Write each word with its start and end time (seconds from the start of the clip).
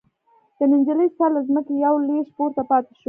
د 0.57 0.59
نجلۍ 0.73 1.07
سر 1.17 1.29
له 1.35 1.41
ځمکې 1.47 1.73
يوه 1.85 1.99
لوېشت 2.07 2.31
پورته 2.37 2.61
پاتې 2.69 2.91
شو. 2.97 2.99